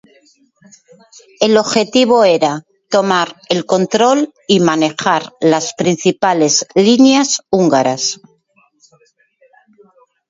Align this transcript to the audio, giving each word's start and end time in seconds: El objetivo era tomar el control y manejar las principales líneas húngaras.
El 1.41 1.53
objetivo 1.63 2.23
era 2.37 2.65
tomar 2.89 3.39
el 3.49 3.67
control 3.67 4.33
y 4.47 4.59
manejar 4.59 5.33
las 5.41 5.75
principales 5.75 6.65
líneas 6.73 7.43
húngaras. 7.51 8.19